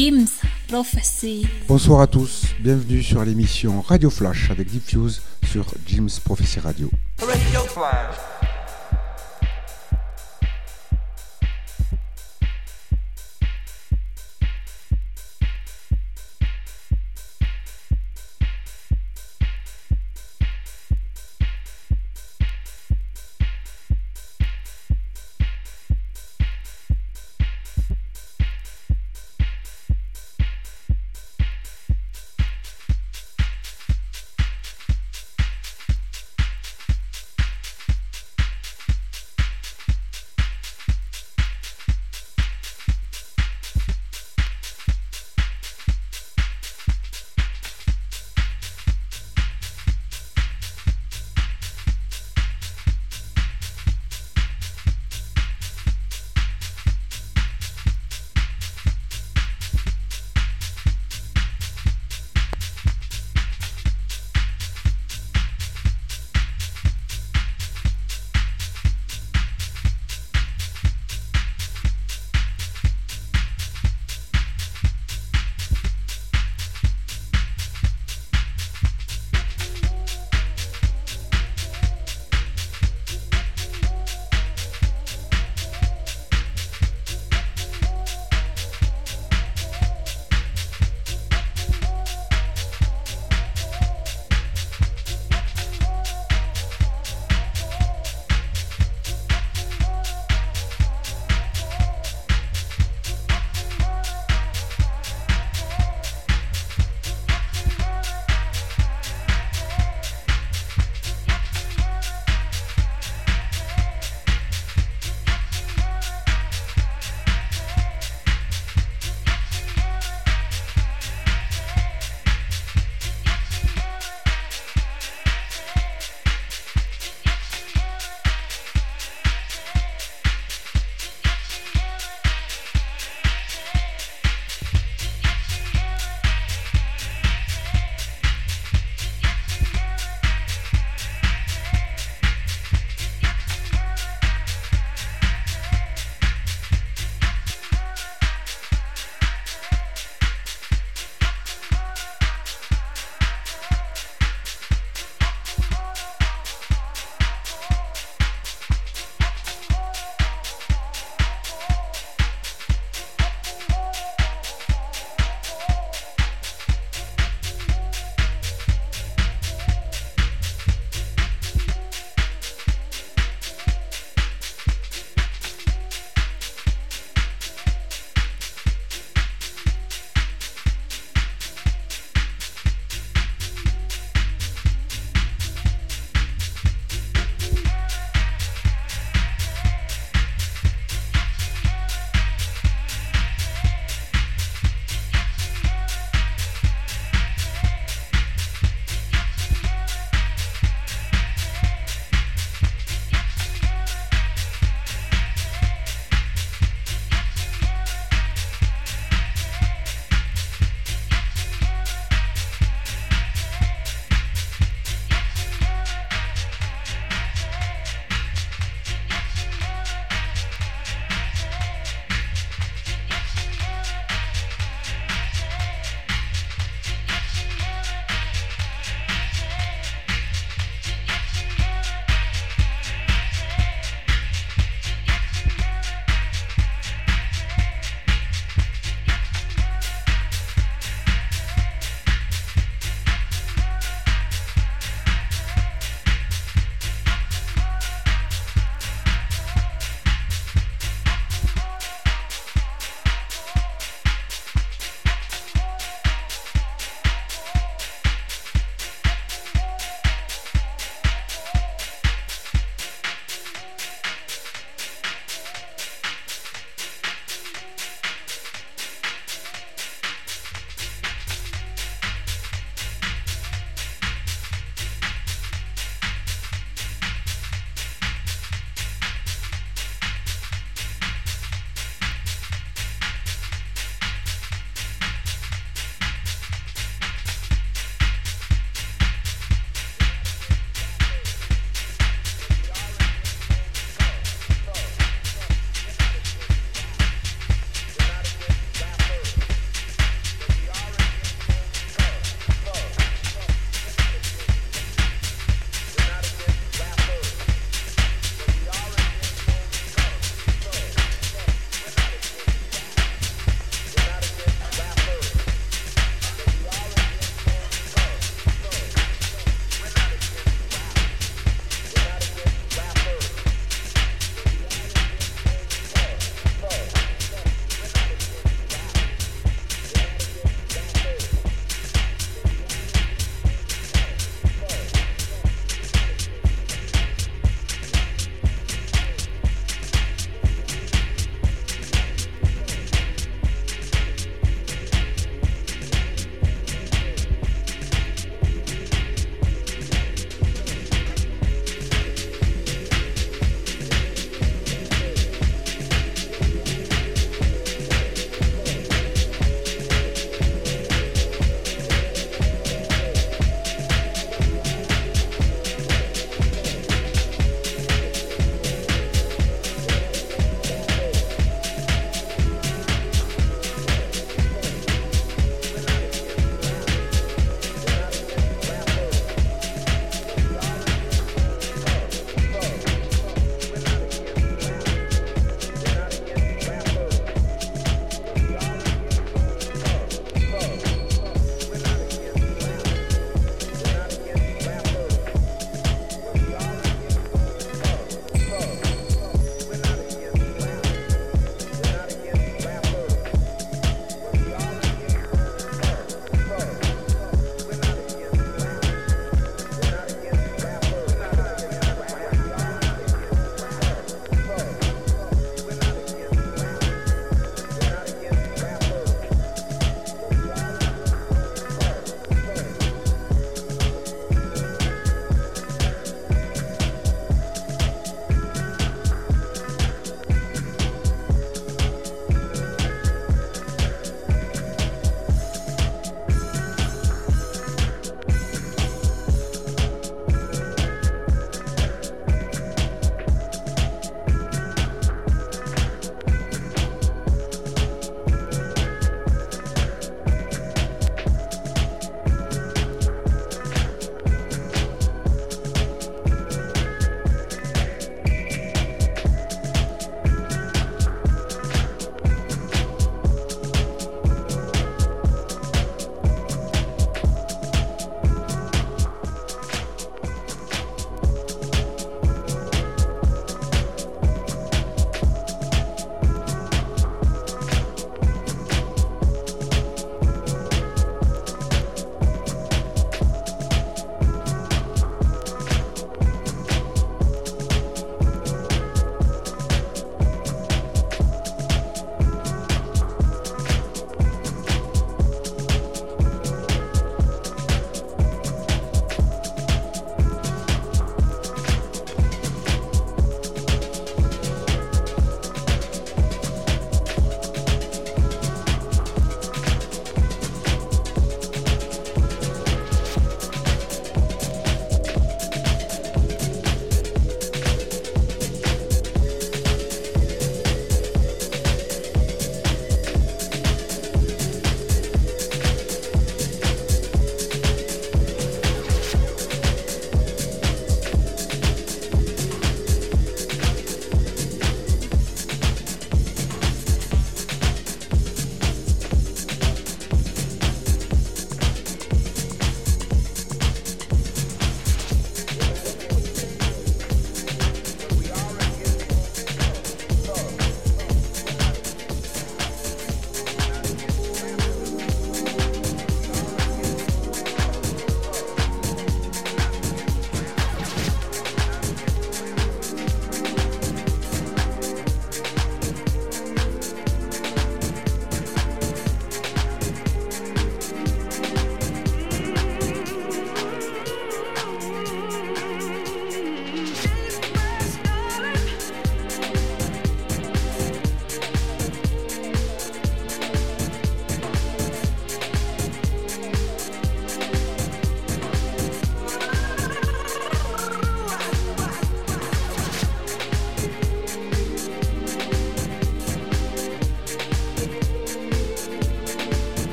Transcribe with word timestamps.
Jim's 0.00 0.40
Prophecy. 0.68 1.44
Bonsoir 1.66 2.02
à 2.02 2.06
tous, 2.06 2.54
bienvenue 2.60 3.02
sur 3.02 3.24
l'émission 3.24 3.80
Radio 3.80 4.10
Flash 4.10 4.48
avec 4.48 4.68
Diffuse 4.68 5.20
sur 5.44 5.64
Jim's 5.86 6.20
Prophecy 6.20 6.60
Radio. 6.60 6.88
Radio 7.20 7.60
Flash. 7.62 8.37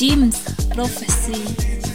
Jim's 0.00 0.40
Prophecy. 0.72 1.89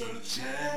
so 0.00 0.06
gentle. 0.24 0.69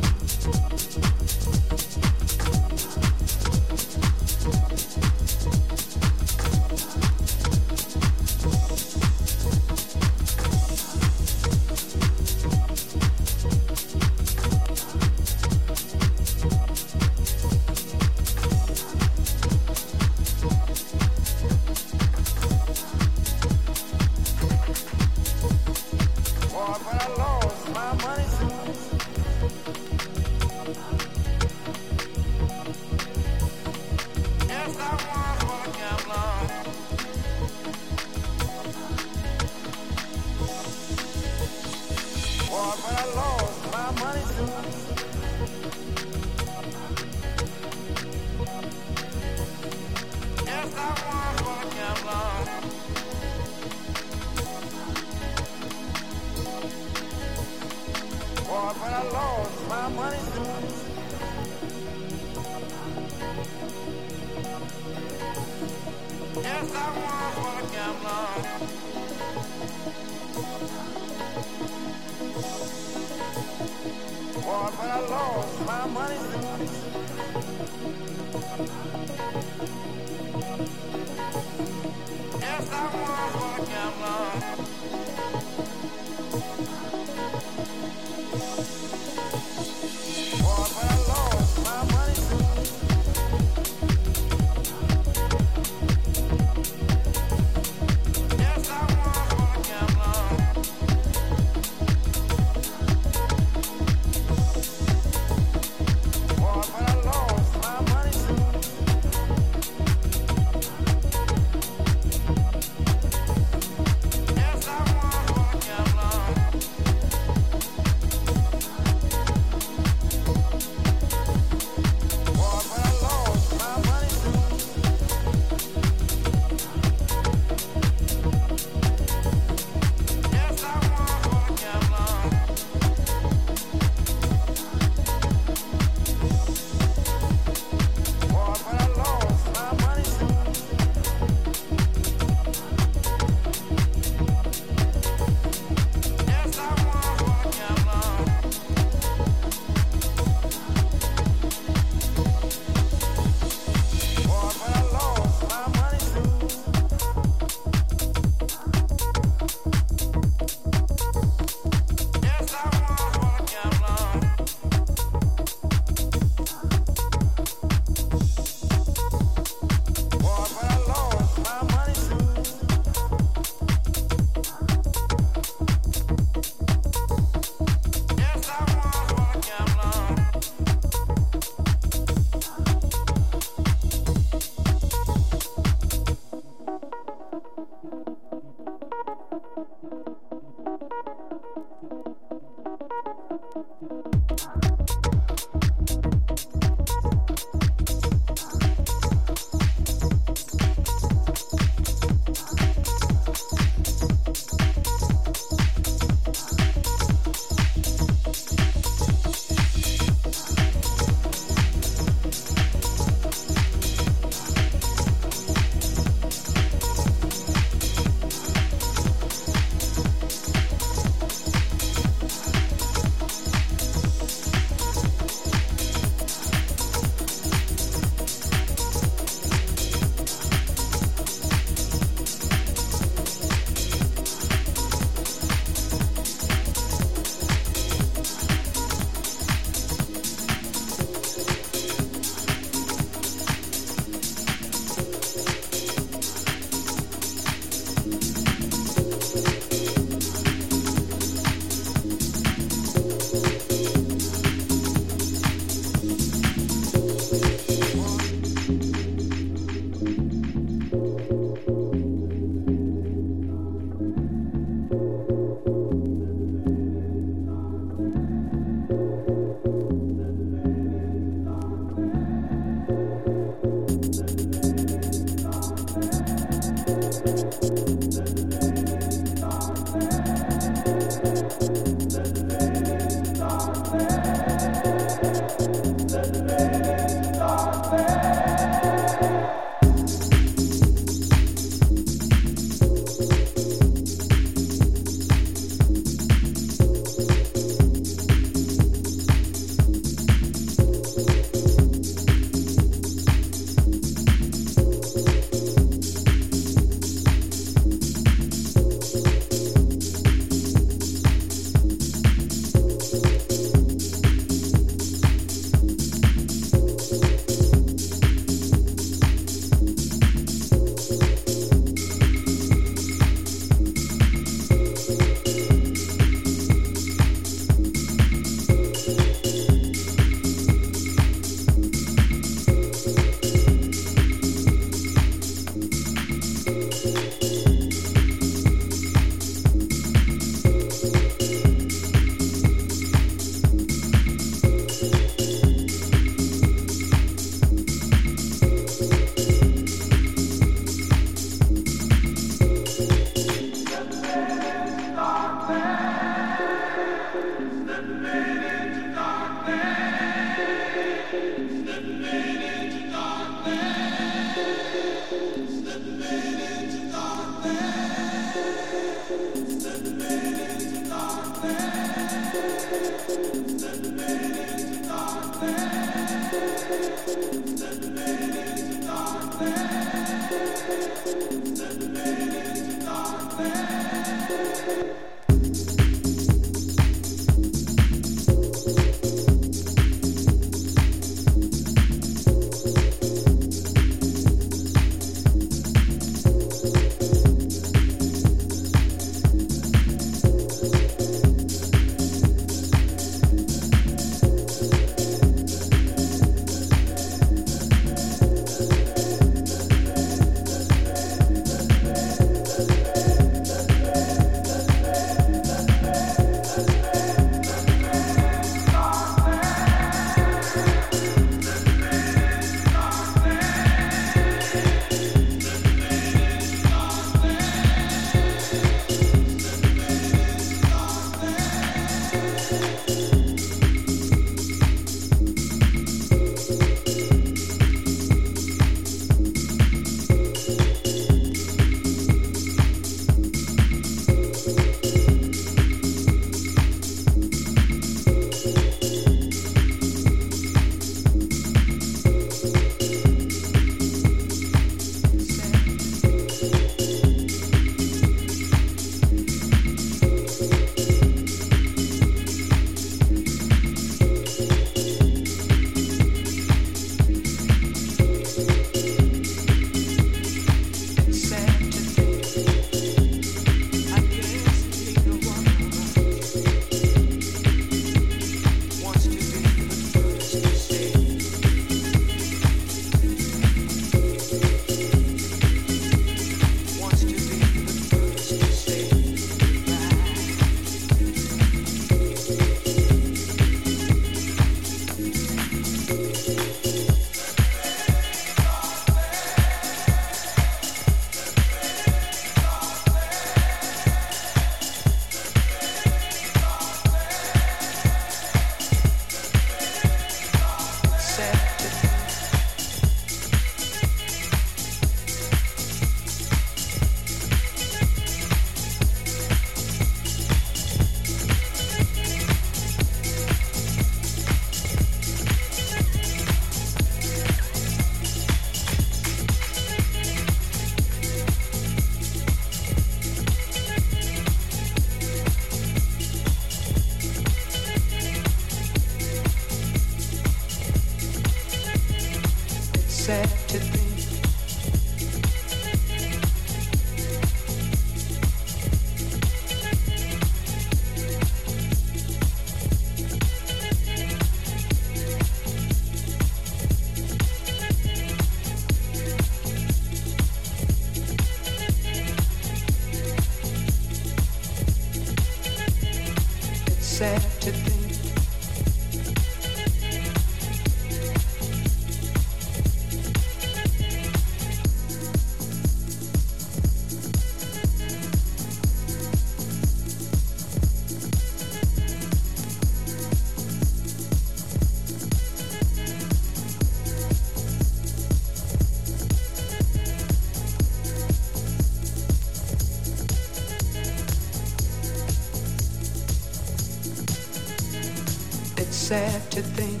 Sad 599.12 599.50
to 599.50 599.60
think. 599.60 600.00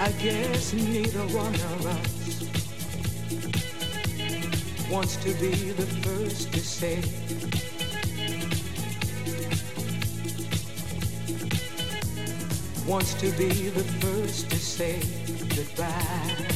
I 0.00 0.12
guess 0.22 0.74
neither 0.74 1.20
one 1.34 1.57
to 5.28 5.34
be 5.34 5.72
the 5.72 5.86
first 6.06 6.52
to 6.54 6.60
say. 6.60 7.02
Wants 12.86 13.12
to 13.14 13.30
be 13.32 13.68
the 13.68 13.84
first 14.00 14.48
to 14.48 14.56
say 14.56 15.02
goodbye. 15.54 16.46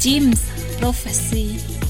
Jim's 0.00 0.78
prophecy. 0.80 1.85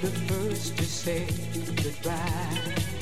the 0.00 0.08
first 0.08 0.76
to 0.76 0.84
say 0.84 1.26
goodbye. 1.82 2.95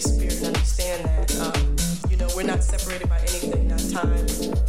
Holy 0.00 0.16
Spirit 0.16 0.46
understand 0.46 1.04
that, 1.04 1.36
um, 1.40 1.76
you 2.08 2.16
know, 2.16 2.28
we're 2.34 2.42
not 2.42 2.62
separated 2.62 3.06
by 3.08 3.18
anything, 3.18 3.68
not 3.68 3.78
time, 3.90 4.26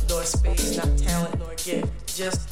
nor 0.10 0.24
space, 0.24 0.76
not 0.76 0.98
talent, 0.98 1.40
nor 1.40 1.56
gift, 1.56 1.88
just 2.18 2.51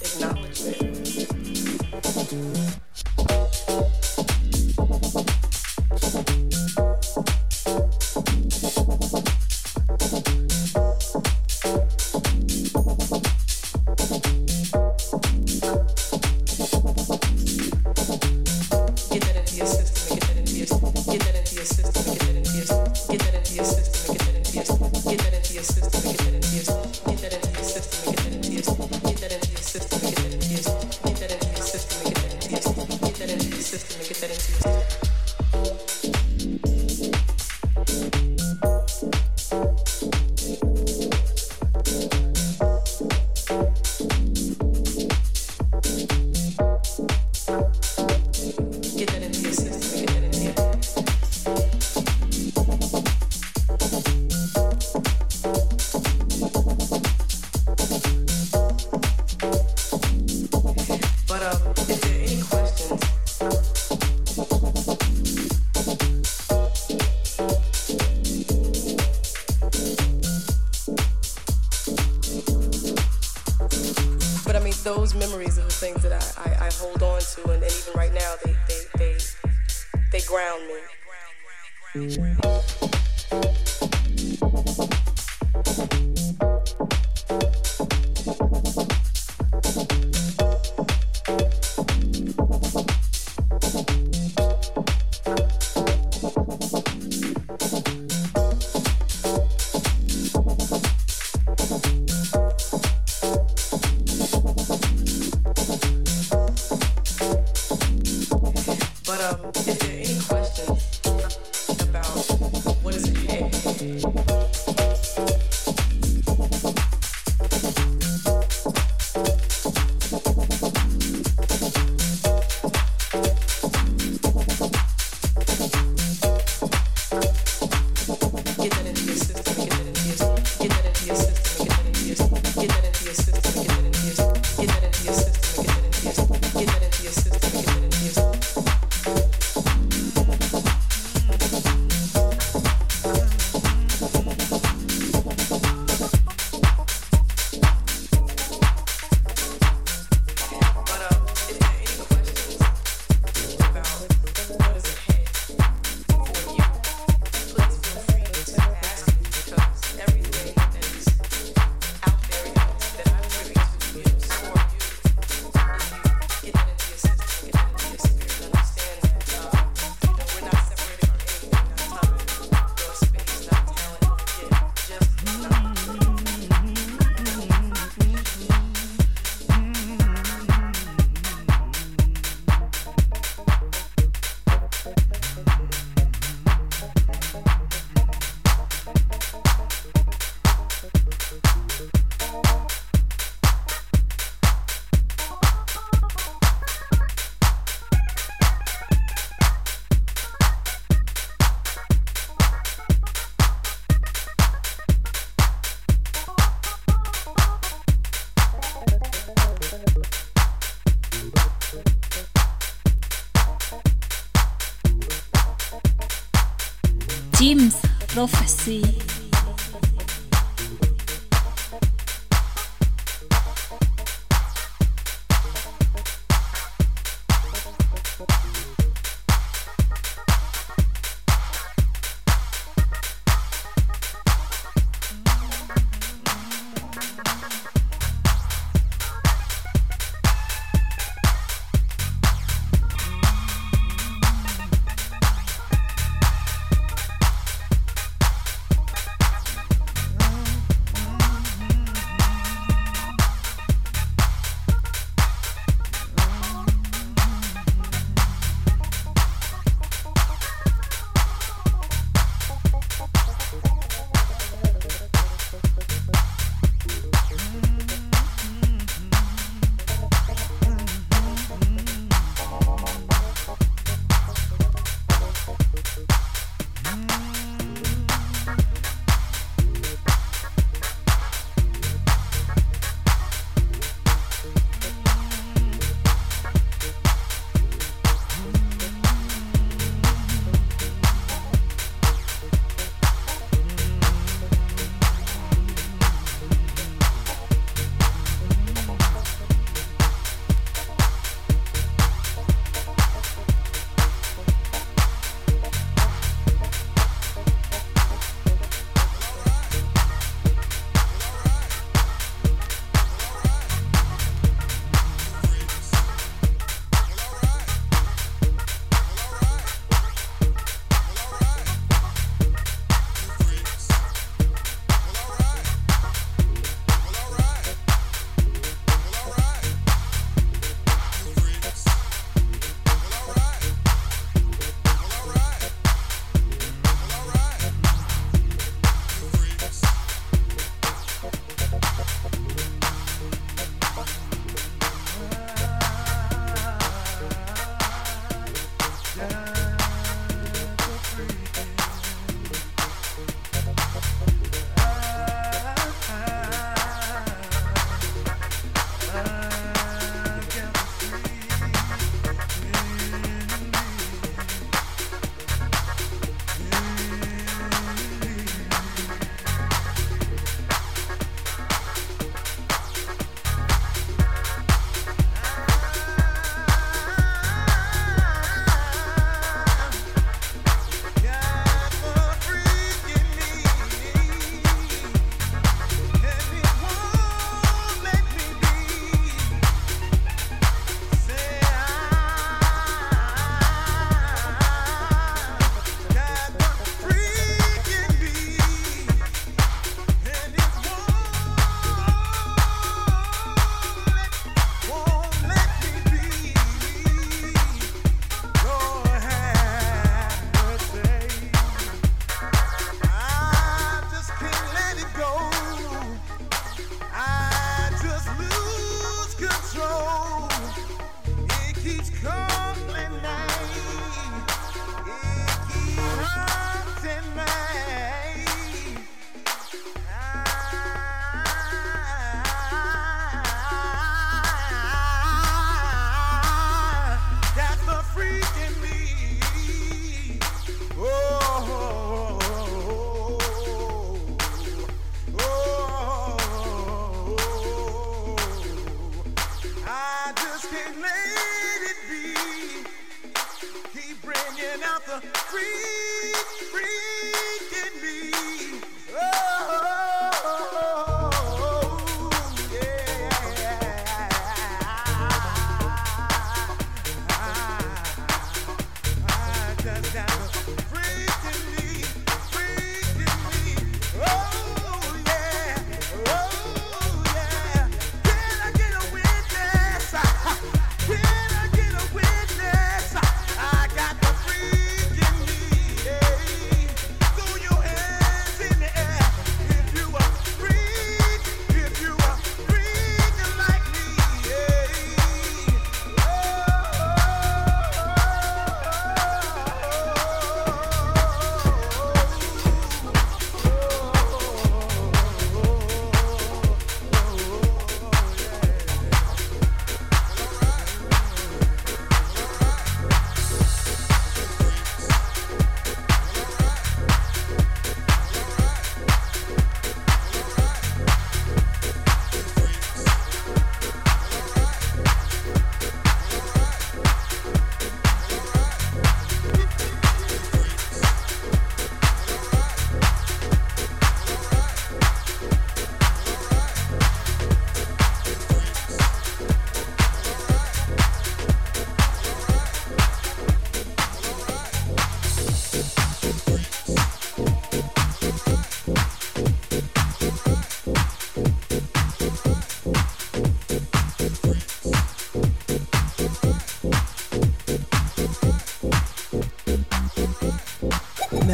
Prophecy. 218.07 219.09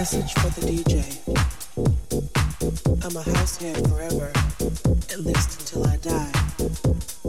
message 0.05 0.33
for 0.35 0.49
the 0.59 0.67
DJ. 0.67 1.01
I'm 3.03 3.17
a 3.17 3.23
house 3.23 3.57
here 3.57 3.73
forever, 3.89 4.31
at 5.11 5.19
least 5.21 5.61
until 5.61 5.87
I 5.87 5.97
die. 5.97 6.31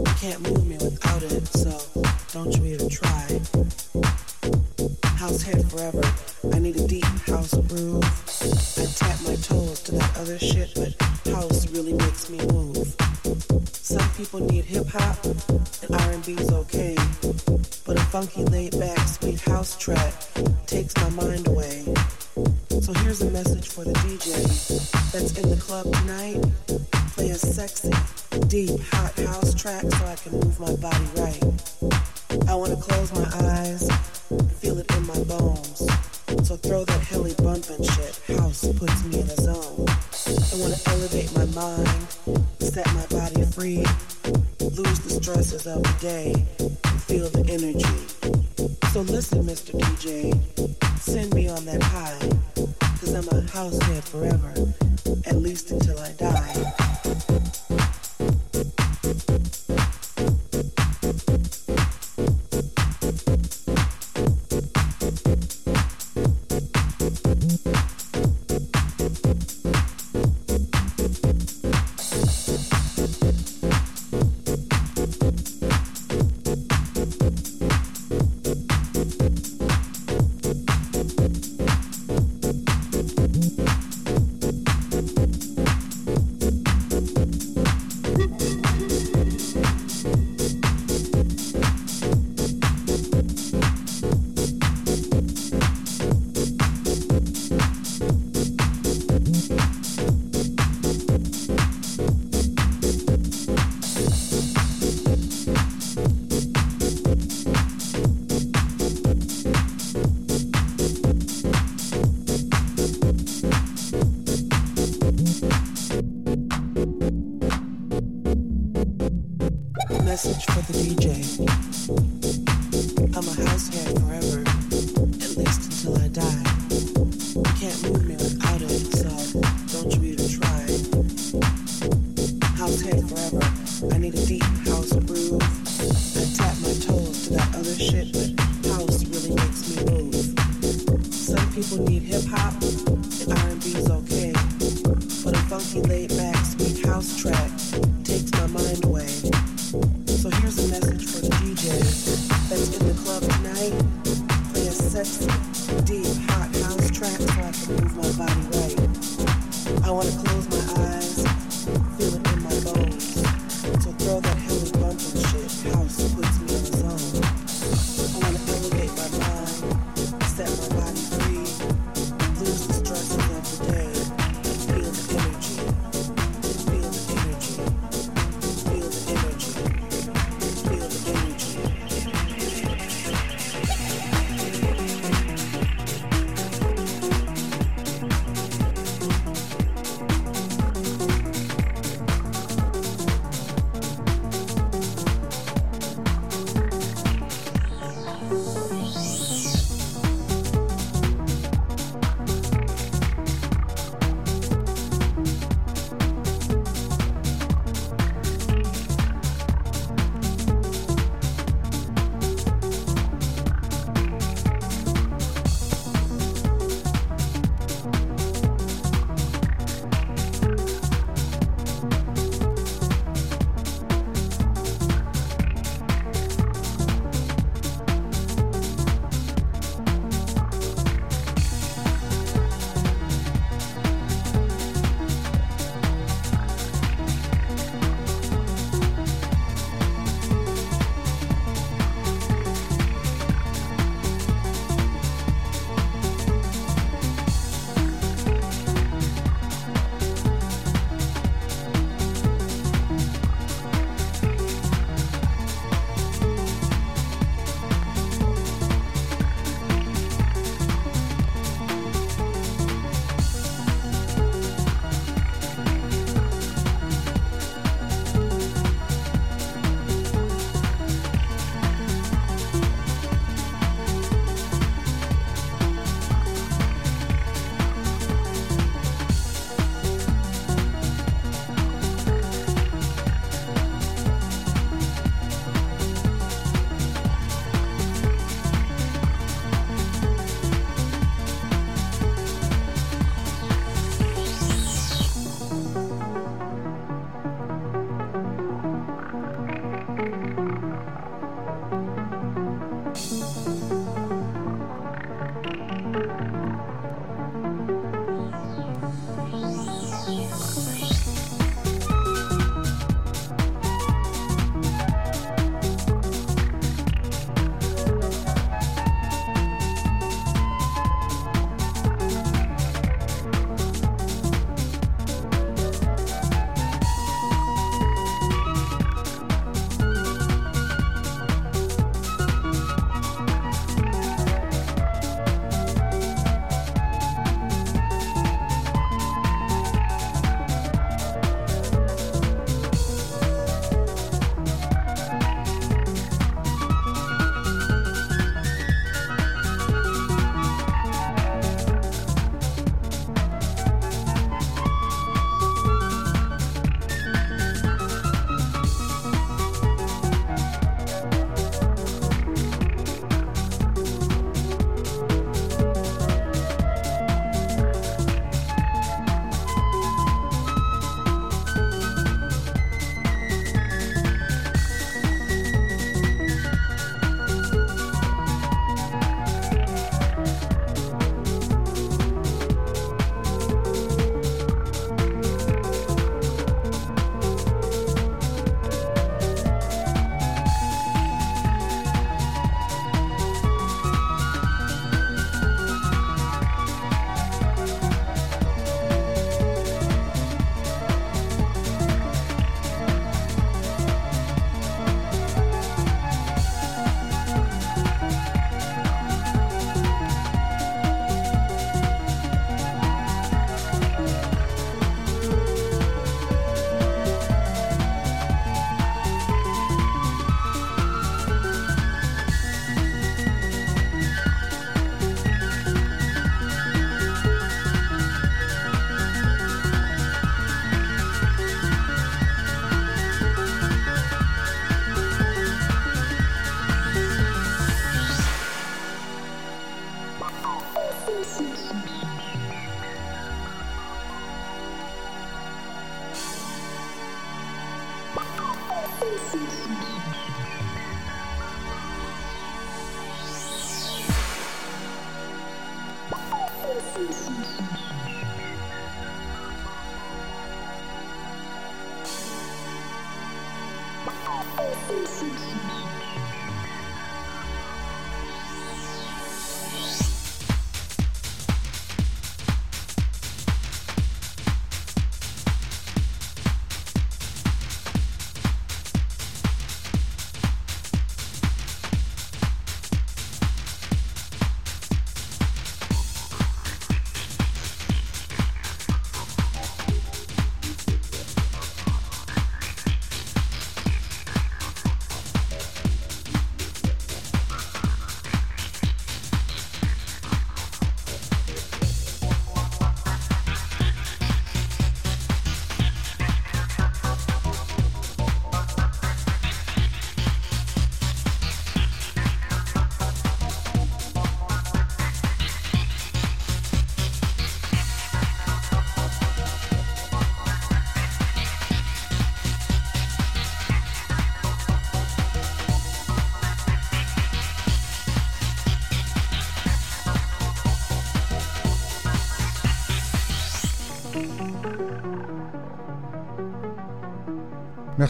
I 0.05 0.13
can't 0.19 0.41
move. 0.41 0.56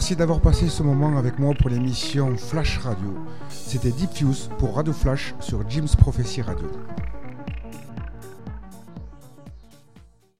Merci 0.08 0.16
d'avoir 0.16 0.40
passé 0.40 0.68
ce 0.68 0.82
moment 0.82 1.18
avec 1.18 1.38
moi 1.38 1.52
pour 1.52 1.68
l'émission 1.68 2.34
Flash 2.38 2.78
Radio. 2.78 3.14
C'était 3.50 3.90
Deep 3.90 4.10
Fuse 4.14 4.48
pour 4.58 4.76
Radio 4.76 4.94
Flash 4.94 5.34
sur 5.38 5.68
Jim's 5.68 5.96
Prophecy 5.96 6.40
Radio. 6.40 6.66